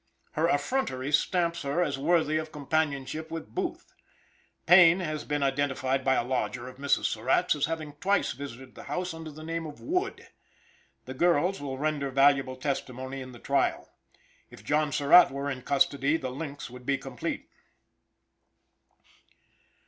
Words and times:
Her 0.31 0.47
effrontery 0.49 1.11
stamps 1.11 1.61
her 1.61 1.83
as 1.83 1.99
worthy 1.99 2.37
of 2.37 2.51
companionship 2.51 3.29
with 3.29 3.53
Booth. 3.53 3.93
Payne 4.65 4.99
has 4.99 5.23
been 5.25 5.43
identified 5.43 6.03
by 6.03 6.15
a 6.15 6.23
lodger 6.23 6.67
of 6.67 6.77
Mrs. 6.77 7.05
Surratt's, 7.05 7.53
as 7.53 7.67
having 7.67 7.93
twice 7.93 8.31
visited 8.31 8.73
the 8.73 8.85
house 8.85 9.13
under 9.13 9.29
the 9.29 9.43
name 9.43 9.67
of 9.67 9.79
Wood. 9.79 10.29
The 11.05 11.13
girls 11.13 11.61
will 11.61 11.77
render 11.77 12.09
valuable 12.09 12.55
testimony 12.55 13.21
in 13.21 13.31
the 13.31 13.37
trial. 13.37 13.93
If 14.49 14.63
John 14.63 14.91
Surratt 14.91 15.29
were 15.29 15.51
in 15.51 15.61
custody 15.61 16.17
the 16.17 16.31
links 16.31 16.67
would 16.67 16.83
be 16.87 16.97
complete. 16.97 17.47